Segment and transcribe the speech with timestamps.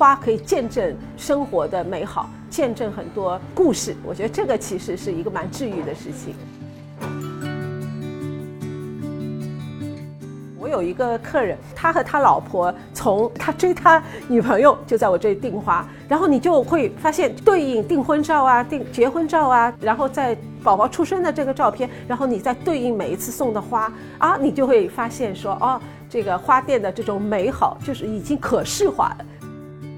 [0.00, 3.94] 花可以见证生活的美好，见证很多故事。
[4.02, 6.34] 我觉得这个其实是一个蛮治愈的事情。
[10.58, 25.78] 我有一个客人，他和他老婆从他追他女朋友就在我这里订花，然后你就会发现对应订婚照啊、订结婚照啊，然后在宝宝出生的这个照片，然后你再对应每一次送的花啊，你就会发现说哦，
[26.08, 29.26] 这个花店的这种美好就是已经可视化了。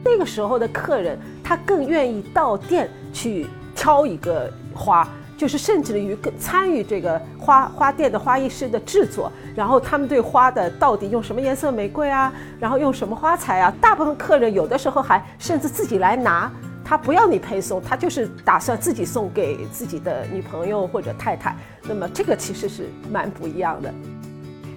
[0.05, 5.07] 那个时候的客人，他更愿意到店去挑一个花。
[5.35, 16.49] 就是甚至于更参与这个花花店的花艺师的制作，然后他们对花的到底用什么颜色玫瑰啊，然后用什么花材啊，大部分客人有的时候还甚至自己来拿，
[16.85, 21.57] 他不要你配送，他就是打算自己送给自己的女朋友或者太太。
[21.83, 23.93] 那么这个其实是蛮不一样的。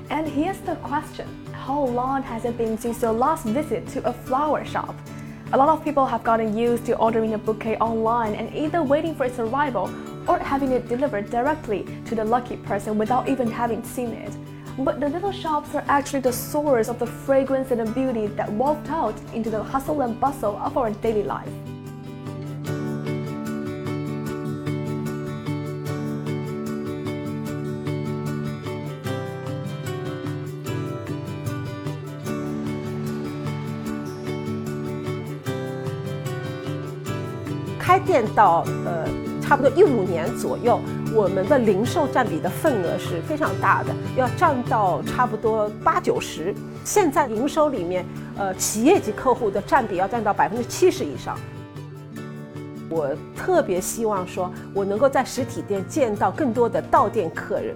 [0.09, 1.25] And here's the question:
[1.63, 4.95] How long has it been since your last visit to a flower shop?
[5.53, 9.15] A lot of people have gotten used to ordering a bouquet online and either waiting
[9.15, 9.93] for its arrival
[10.27, 14.35] or having it delivered directly to the lucky person without even having seen it.
[14.79, 18.51] But the little shops are actually the source of the fragrance and the beauty that
[18.51, 21.47] waft out into the hustle and bustle of our daily life.
[37.85, 39.07] 开店到呃
[39.39, 40.81] 差不多一五年左右，
[41.13, 46.51] 我们的零售占比的份额是非常大的，要占到差不多八九十。
[46.83, 48.03] 现在营收里面，
[48.39, 51.37] 呃，企业级客户的占比要占到百分之七十以上。
[52.89, 57.75] 我特别希望说，我能够在实体店见到更多的到店客人。